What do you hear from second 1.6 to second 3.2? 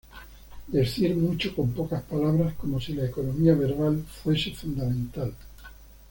pocas palabras como si la